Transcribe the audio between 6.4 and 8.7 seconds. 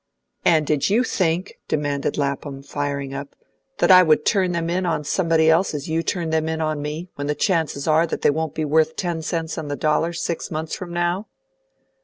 in on me, when the chances are that they won't be